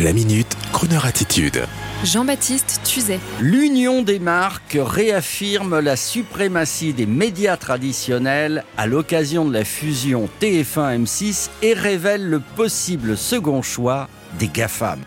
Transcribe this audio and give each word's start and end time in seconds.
La 0.00 0.12
minute, 0.12 0.56
Kroneur 0.72 1.06
attitude. 1.06 1.64
Jean-Baptiste 2.04 2.82
Tuzet. 2.84 3.18
L'union 3.40 4.02
des 4.02 4.20
marques 4.20 4.78
réaffirme 4.80 5.80
la 5.80 5.96
suprématie 5.96 6.92
des 6.92 7.06
médias 7.06 7.56
traditionnels 7.56 8.62
à 8.76 8.86
l'occasion 8.86 9.44
de 9.44 9.52
la 9.52 9.64
fusion 9.64 10.28
TF1-M6 10.40 11.50
et 11.62 11.74
révèle 11.74 12.24
le 12.28 12.38
possible 12.38 13.16
second 13.16 13.60
choix 13.60 14.08
des 14.38 14.46
GAFAM. 14.46 15.00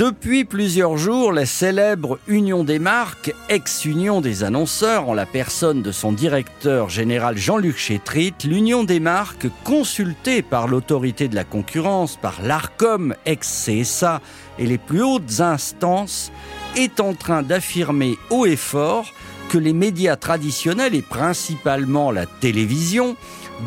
Depuis 0.00 0.46
plusieurs 0.46 0.96
jours, 0.96 1.30
la 1.30 1.44
célèbre 1.44 2.18
Union 2.26 2.64
des 2.64 2.78
marques, 2.78 3.34
ex-Union 3.50 4.22
des 4.22 4.44
annonceurs, 4.44 5.10
en 5.10 5.12
la 5.12 5.26
personne 5.26 5.82
de 5.82 5.92
son 5.92 6.10
directeur 6.10 6.88
général 6.88 7.36
Jean-Luc 7.36 7.76
Chétrit, 7.76 8.32
l'Union 8.44 8.82
des 8.82 8.98
marques, 8.98 9.48
consultée 9.62 10.40
par 10.40 10.68
l'autorité 10.68 11.28
de 11.28 11.34
la 11.34 11.44
concurrence, 11.44 12.16
par 12.16 12.40
l'ARCOM, 12.40 13.14
ex-CSA 13.26 14.22
et 14.58 14.64
les 14.64 14.78
plus 14.78 15.02
hautes 15.02 15.40
instances, 15.40 16.32
est 16.78 16.98
en 17.00 17.12
train 17.12 17.42
d'affirmer 17.42 18.16
haut 18.30 18.46
et 18.46 18.56
fort 18.56 19.12
que 19.50 19.58
les 19.58 19.72
médias 19.72 20.14
traditionnels 20.14 20.94
et 20.94 21.02
principalement 21.02 22.12
la 22.12 22.24
télévision 22.24 23.16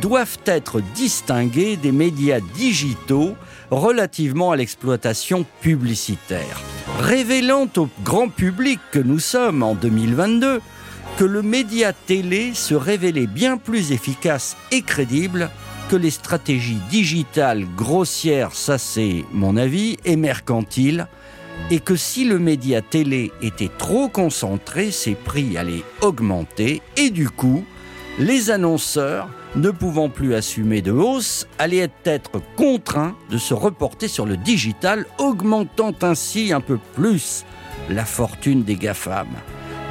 doivent 0.02 0.40
être 0.46 0.82
distingués 0.96 1.76
des 1.76 1.92
médias 1.92 2.40
digitaux 2.56 3.36
relativement 3.70 4.52
à 4.52 4.56
l'exploitation 4.56 5.46
publicitaire, 5.62 6.62
révélant 7.00 7.68
au 7.76 7.90
grand 8.04 8.30
public 8.30 8.80
que 8.92 9.00
nous 9.00 9.20
sommes 9.20 9.62
en 9.62 9.76
2022 9.76 10.62
que 11.18 11.26
le 11.26 11.42
média 11.42 11.92
télé 11.92 12.54
se 12.54 12.76
révélait 12.76 13.28
bien 13.28 13.58
plus 13.58 13.92
efficace 13.92 14.56
et 14.72 14.82
crédible 14.82 15.50
que 15.90 15.96
les 15.98 16.12
stratégies 16.12 16.80
digitales 16.90 17.66
grossières, 17.76 18.54
ça 18.54 18.78
c'est 18.78 19.26
mon 19.34 19.58
avis, 19.58 19.98
et 20.06 20.16
mercantiles, 20.16 21.08
et 21.72 21.80
que 21.80 21.96
si 21.96 22.26
le 22.26 22.40
média 22.40 22.82
télé 22.82 23.32
était 23.42 23.72
trop 23.78 24.10
concentré, 24.10 24.92
ses 24.92 25.16
prix 25.16 25.58
allaient 25.58 25.84
augmenter, 26.02 26.82
et 26.98 27.10
du 27.10 27.30
coup, 27.30 27.64
les 28.20 28.52
annonceurs 28.52 29.30
ne 29.56 29.70
pouvant 29.70 30.10
plus 30.10 30.34
assumer 30.34 30.82
de 30.82 30.92
hausse, 30.92 31.48
allaient 31.60 31.92
être 32.06 32.42
contraints 32.56 33.16
de 33.30 33.38
se 33.38 33.54
reporter 33.54 34.08
sur 34.08 34.26
le 34.26 34.38
digital, 34.38 35.06
augmentant 35.20 35.94
ainsi 36.02 36.54
un 36.54 36.62
peu 36.62 36.80
plus 36.96 37.46
la 37.90 38.06
fortune 38.06 38.64
des 38.64 38.76
GAFAM. 38.76 39.28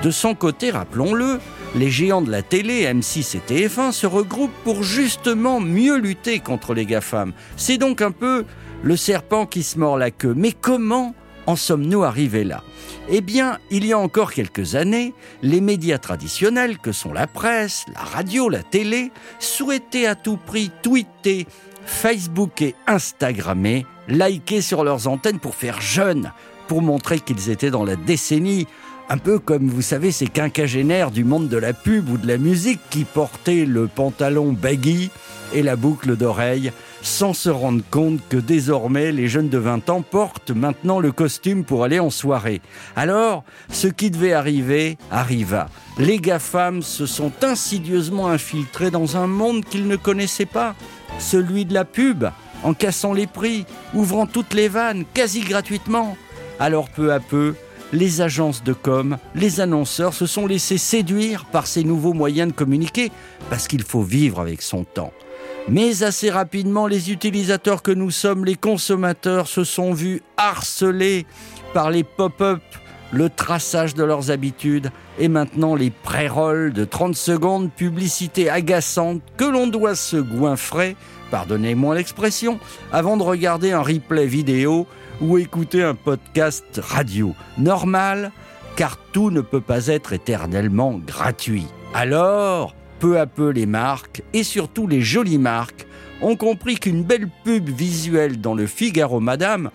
De 0.02 0.10
son 0.10 0.34
côté, 0.34 0.70
rappelons-le, 0.70 1.38
les 1.76 1.90
géants 1.90 2.22
de 2.22 2.30
la 2.30 2.42
télé, 2.42 2.84
M6 2.92 3.36
et 3.36 3.68
TF1, 3.68 3.92
se 3.92 4.06
regroupent 4.06 4.50
pour 4.64 4.82
justement 4.82 5.60
mieux 5.60 5.96
lutter 5.96 6.40
contre 6.40 6.74
les 6.74 6.86
GAFAM. 6.86 7.32
C'est 7.56 7.78
donc 7.78 8.02
un 8.02 8.10
peu 8.10 8.44
le 8.82 8.96
serpent 8.96 9.46
qui 9.46 9.62
se 9.62 9.78
mord 9.78 9.96
la 9.96 10.10
queue. 10.10 10.34
Mais 10.36 10.52
comment 10.52 11.14
en 11.46 11.56
sommes-nous 11.56 12.04
arrivés 12.04 12.44
là? 12.44 12.62
Eh 13.08 13.20
bien, 13.20 13.58
il 13.70 13.84
y 13.84 13.92
a 13.92 13.98
encore 13.98 14.32
quelques 14.32 14.74
années, 14.74 15.12
les 15.42 15.60
médias 15.60 15.98
traditionnels 15.98 16.78
que 16.78 16.92
sont 16.92 17.12
la 17.12 17.26
presse, 17.26 17.84
la 17.94 18.00
radio, 18.00 18.48
la 18.48 18.62
télé, 18.62 19.10
souhaitaient 19.38 20.06
à 20.06 20.14
tout 20.14 20.36
prix 20.36 20.70
tweeter, 20.82 21.46
Facebook 21.84 22.62
et 22.62 22.74
Instagrammer, 22.86 23.86
liker 24.08 24.60
sur 24.60 24.84
leurs 24.84 25.08
antennes 25.08 25.40
pour 25.40 25.54
faire 25.56 25.80
jeune, 25.80 26.32
pour 26.68 26.80
montrer 26.80 27.18
qu'ils 27.18 27.50
étaient 27.50 27.70
dans 27.70 27.84
la 27.84 27.96
décennie. 27.96 28.66
Un 29.08 29.18
peu 29.18 29.38
comme, 29.38 29.68
vous 29.68 29.82
savez, 29.82 30.12
ces 30.12 30.28
quinquagénaires 30.28 31.10
du 31.10 31.24
monde 31.24 31.48
de 31.48 31.56
la 31.56 31.72
pub 31.72 32.08
ou 32.08 32.16
de 32.16 32.26
la 32.26 32.38
musique 32.38 32.80
qui 32.88 33.04
portaient 33.04 33.66
le 33.66 33.88
pantalon 33.88 34.52
baggy 34.52 35.10
et 35.54 35.62
la 35.62 35.76
boucle 35.76 36.16
d'oreille 36.16 36.72
sans 37.02 37.34
se 37.34 37.50
rendre 37.50 37.82
compte 37.90 38.20
que 38.28 38.36
désormais 38.36 39.12
les 39.12 39.28
jeunes 39.28 39.48
de 39.48 39.58
20 39.58 39.90
ans 39.90 40.02
portent 40.02 40.50
maintenant 40.50 41.00
le 41.00 41.12
costume 41.12 41.64
pour 41.64 41.84
aller 41.84 41.98
en 41.98 42.10
soirée. 42.10 42.60
Alors, 42.96 43.44
ce 43.70 43.88
qui 43.88 44.10
devait 44.10 44.32
arriver 44.32 44.98
arriva. 45.10 45.68
Les 45.98 46.18
GAFAM 46.18 46.82
se 46.82 47.06
sont 47.06 47.32
insidieusement 47.42 48.28
infiltrés 48.28 48.90
dans 48.90 49.16
un 49.16 49.26
monde 49.26 49.64
qu'ils 49.64 49.88
ne 49.88 49.96
connaissaient 49.96 50.46
pas, 50.46 50.74
celui 51.18 51.64
de 51.64 51.74
la 51.74 51.84
pub, 51.84 52.24
en 52.62 52.74
cassant 52.74 53.12
les 53.12 53.26
prix, 53.26 53.66
ouvrant 53.94 54.26
toutes 54.26 54.54
les 54.54 54.68
vannes, 54.68 55.04
quasi 55.12 55.40
gratuitement. 55.40 56.16
Alors 56.60 56.88
peu 56.88 57.12
à 57.12 57.20
peu, 57.20 57.54
les 57.92 58.20
agences 58.20 58.62
de 58.62 58.72
com, 58.72 59.18
les 59.34 59.60
annonceurs 59.60 60.14
se 60.14 60.26
sont 60.26 60.46
laissés 60.46 60.78
séduire 60.78 61.44
par 61.44 61.66
ces 61.66 61.84
nouveaux 61.84 62.14
moyens 62.14 62.50
de 62.50 62.56
communiquer, 62.56 63.10
parce 63.50 63.68
qu'il 63.68 63.82
faut 63.82 64.02
vivre 64.02 64.40
avec 64.40 64.62
son 64.62 64.84
temps. 64.84 65.12
Mais 65.68 66.02
assez 66.02 66.30
rapidement, 66.30 66.86
les 66.86 67.10
utilisateurs 67.10 67.82
que 67.82 67.92
nous 67.92 68.10
sommes, 68.10 68.44
les 68.44 68.56
consommateurs, 68.56 69.46
se 69.46 69.64
sont 69.64 69.92
vus 69.92 70.22
harcelés 70.36 71.24
par 71.72 71.90
les 71.90 72.04
pop-up, 72.04 72.60
le 73.12 73.30
traçage 73.30 73.94
de 73.94 74.04
leurs 74.04 74.30
habitudes 74.30 74.90
et 75.18 75.28
maintenant 75.28 75.74
les 75.74 75.90
pré-rolls 75.90 76.72
de 76.72 76.84
30 76.84 77.14
secondes, 77.14 77.70
publicité 77.70 78.50
agaçante 78.50 79.22
que 79.36 79.44
l'on 79.44 79.66
doit 79.66 79.94
se 79.94 80.16
goinfrer, 80.16 80.96
pardonnez-moi 81.30 81.94
l'expression, 81.94 82.58
avant 82.90 83.16
de 83.16 83.22
regarder 83.22 83.72
un 83.72 83.82
replay 83.82 84.26
vidéo 84.26 84.86
ou 85.20 85.38
écouter 85.38 85.82
un 85.82 85.94
podcast 85.94 86.80
radio. 86.82 87.34
Normal, 87.58 88.32
car 88.76 88.98
tout 89.12 89.30
ne 89.30 89.40
peut 89.40 89.60
pas 89.60 89.86
être 89.86 90.12
éternellement 90.12 90.98
gratuit. 91.06 91.66
Alors, 91.94 92.74
peu 93.02 93.18
à 93.18 93.26
peu 93.26 93.48
les 93.48 93.66
marques, 93.66 94.22
et 94.32 94.44
surtout 94.44 94.86
les 94.86 95.00
jolies 95.00 95.36
marques, 95.36 95.88
ont 96.20 96.36
compris 96.36 96.76
qu'une 96.76 97.02
belle 97.02 97.28
pub 97.42 97.68
visuelle 97.68 98.40
dans 98.40 98.54
le 98.54 98.68
Figaro 98.68 99.18
Madame, 99.18 99.70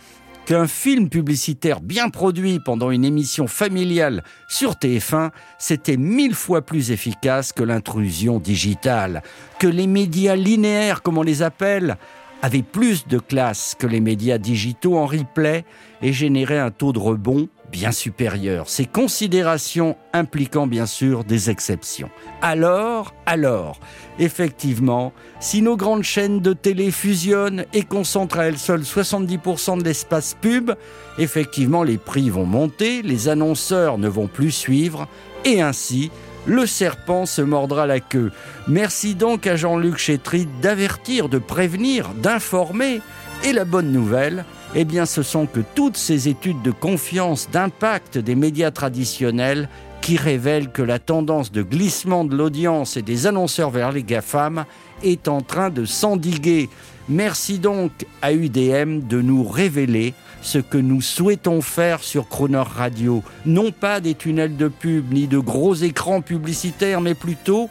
qu'un 0.45 0.65
film 0.65 1.09
publicitaire 1.09 1.81
bien 1.81 2.07
produit 2.07 2.61
pendant 2.63 2.89
une 2.89 3.03
émission 3.03 3.47
familiale 3.47 4.23
sur 4.47 4.75
TF1, 4.75 5.31
c'était 5.59 5.97
mille 5.97 6.35
fois 6.35 6.61
plus 6.61 6.91
efficace 6.91 7.51
que 7.51 7.63
l'intrusion 7.63 8.39
digitale, 8.39 9.21
que 9.59 9.67
les 9.67 9.87
médias 9.87 10.37
linéaires, 10.37 11.01
comme 11.01 11.17
on 11.17 11.23
les 11.23 11.41
appelle, 11.41 11.97
avaient 12.41 12.63
plus 12.63 13.07
de 13.07 13.19
classe 13.19 13.75
que 13.77 13.87
les 13.87 13.99
médias 13.99 14.37
digitaux 14.37 14.97
en 14.97 15.05
replay 15.05 15.65
et 16.01 16.13
généraient 16.13 16.59
un 16.59 16.71
taux 16.71 16.93
de 16.93 16.99
rebond 16.99 17.49
bien 17.77 17.91
supérieur, 17.91 18.69
ces 18.69 18.85
considérations 18.85 19.97
impliquant 20.11 20.65
bien 20.65 20.87
sûr 20.87 21.23
des 21.23 21.51
exceptions. 21.51 22.09
Alors, 22.41 23.13
alors, 23.27 23.79
effectivement, 24.17 25.13
si 25.39 25.61
nos 25.61 25.77
grandes 25.77 26.01
chaînes 26.01 26.39
de 26.39 26.53
télé 26.53 26.89
fusionnent 26.89 27.65
et 27.73 27.83
concentrent 27.83 28.39
à 28.39 28.45
elles 28.45 28.57
seules 28.57 28.81
70% 28.81 29.77
de 29.77 29.83
l'espace 29.83 30.35
pub, 30.41 30.71
effectivement 31.19 31.83
les 31.83 31.99
prix 31.99 32.31
vont 32.31 32.47
monter, 32.47 33.03
les 33.03 33.29
annonceurs 33.29 33.99
ne 33.99 34.07
vont 34.07 34.27
plus 34.27 34.51
suivre, 34.51 35.07
et 35.45 35.61
ainsi, 35.61 36.09
le 36.47 36.65
serpent 36.65 37.27
se 37.27 37.43
mordra 37.43 37.85
la 37.85 37.99
queue. 37.99 38.31
Merci 38.67 39.13
donc 39.13 39.45
à 39.45 39.55
Jean-Luc 39.55 39.97
Chétry 39.97 40.47
d'avertir, 40.63 41.29
de 41.29 41.37
prévenir, 41.37 42.09
d'informer. 42.15 43.01
Et 43.43 43.53
la 43.53 43.65
bonne 43.65 43.91
nouvelle, 43.91 44.45
eh 44.75 44.85
ce 45.05 45.23
sont 45.23 45.45
que 45.45 45.61
toutes 45.75 45.97
ces 45.97 46.27
études 46.27 46.61
de 46.61 46.71
confiance, 46.71 47.49
d'impact 47.51 48.17
des 48.17 48.35
médias 48.35 48.71
traditionnels 48.71 49.69
qui 50.01 50.17
révèlent 50.17 50.71
que 50.71 50.81
la 50.81 50.99
tendance 50.99 51.51
de 51.51 51.61
glissement 51.61 52.25
de 52.25 52.35
l'audience 52.35 52.97
et 52.97 53.01
des 53.01 53.27
annonceurs 53.27 53.69
vers 53.69 53.91
les 53.91 54.03
GAFAM 54.03 54.65
est 55.03 55.27
en 55.27 55.41
train 55.41 55.69
de 55.69 55.85
s'endiguer. 55.85 56.69
Merci 57.09 57.59
donc 57.59 57.91
à 58.21 58.33
UDM 58.33 59.07
de 59.07 59.21
nous 59.21 59.43
révéler 59.43 60.13
ce 60.41 60.57
que 60.57 60.77
nous 60.77 61.01
souhaitons 61.01 61.61
faire 61.61 62.03
sur 62.03 62.27
Croner 62.27 62.63
Radio. 62.65 63.23
Non 63.45 63.71
pas 63.71 63.99
des 63.99 64.15
tunnels 64.15 64.57
de 64.57 64.67
pub 64.67 65.11
ni 65.13 65.27
de 65.27 65.39
gros 65.39 65.73
écrans 65.73 66.21
publicitaires, 66.21 67.01
mais 67.01 67.15
plutôt 67.15 67.69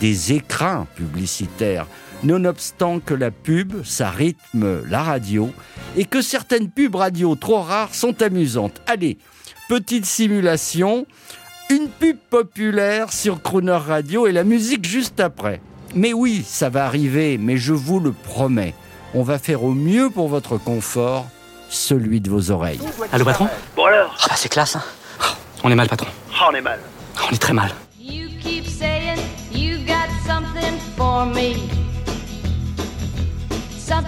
des 0.00 0.32
écrans 0.32 0.86
publicitaires 0.94 1.86
nonobstant 2.22 3.00
que 3.00 3.14
la 3.14 3.30
pub, 3.30 3.84
ça 3.84 4.10
rythme 4.10 4.82
la 4.88 5.02
radio, 5.02 5.50
et 5.96 6.04
que 6.04 6.22
certaines 6.22 6.70
pubs 6.70 6.94
radio 6.94 7.34
trop 7.36 7.60
rares 7.62 7.94
sont 7.94 8.22
amusantes. 8.22 8.80
Allez, 8.86 9.18
petite 9.68 10.06
simulation, 10.06 11.06
une 11.70 11.88
pub 11.88 12.16
populaire 12.30 13.12
sur 13.12 13.42
Crooner 13.42 13.72
Radio 13.72 14.26
et 14.26 14.32
la 14.32 14.44
musique 14.44 14.86
juste 14.86 15.20
après. 15.20 15.60
Mais 15.94 16.12
oui, 16.12 16.44
ça 16.46 16.68
va 16.68 16.84
arriver, 16.86 17.38
mais 17.38 17.56
je 17.56 17.72
vous 17.72 18.00
le 18.00 18.12
promets, 18.12 18.74
on 19.14 19.22
va 19.22 19.38
faire 19.38 19.62
au 19.64 19.72
mieux 19.72 20.10
pour 20.10 20.28
votre 20.28 20.58
confort, 20.58 21.26
celui 21.70 22.20
de 22.20 22.30
vos 22.30 22.50
oreilles. 22.50 22.80
Allô 23.12 23.24
patron 23.24 23.48
Bon 23.76 23.84
alors 23.84 24.14
Ah 24.22 24.26
bah 24.30 24.34
c'est 24.36 24.48
classe 24.48 24.76
hein 24.76 24.82
On 25.62 25.70
est 25.70 25.74
mal 25.74 25.88
patron. 25.88 26.08
Ah, 26.38 26.48
on 26.50 26.54
est 26.54 26.60
mal. 26.60 26.78
On 27.28 27.34
est 27.34 27.38
très 27.38 27.52
mal. 27.52 27.70
You 28.00 28.28
keep 28.42 28.66
saying 28.66 29.18
you 29.52 29.78
got 29.86 30.08
something 30.26 30.78
for 30.96 31.26
me. 31.26 31.77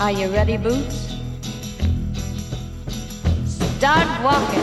Are 0.00 0.10
you 0.10 0.28
ready, 0.32 0.56
Boots? 0.56 1.14
Start 3.46 4.08
walking. 4.24 4.60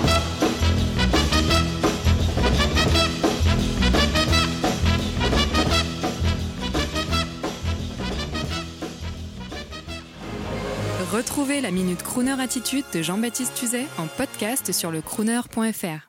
Retrouvez 11.14 11.62
la 11.62 11.72
Minute 11.72 12.04
Crooner 12.04 12.36
Attitude 12.42 12.84
de 12.94 13.02
Jean-Baptiste 13.02 13.54
Tuzet 13.54 13.86
en 13.98 14.08
podcast 14.08 14.74
sur 14.74 14.92
le 14.92 15.02
crooner.fr. 15.02 16.08